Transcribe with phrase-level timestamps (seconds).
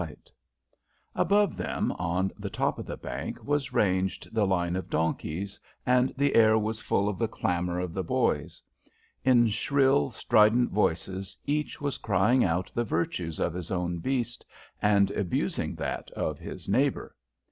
[0.01, 0.31] [Illustration:
[1.13, 3.71] The Soudanese escort filed along p54] Above them, on the top of the bank, was
[3.73, 8.03] ranged the line of donkeys, and the air was full of the clamour of the
[8.03, 8.63] boys.
[9.23, 14.43] In shrill, strident voices each was crying out the virtues of his own beast,
[14.81, 17.15] and abusing that of his neighbour.